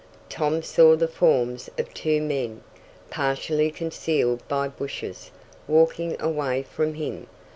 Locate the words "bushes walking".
4.67-6.19